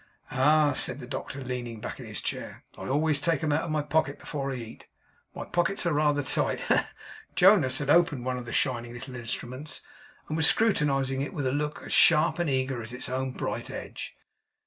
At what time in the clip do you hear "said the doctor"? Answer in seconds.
0.73-1.43